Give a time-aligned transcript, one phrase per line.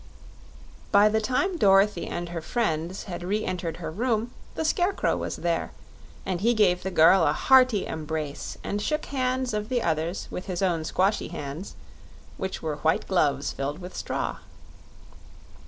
[0.91, 5.35] By the time Dorothy and her friends had re entered her room, the Scarecrow was
[5.35, 5.73] there,
[6.25, 10.27] and he gave the girl a hearty embrace and shook the hands of the others
[10.31, 11.75] with his own squashy hands,
[12.37, 14.39] which were white gloves filled with straw.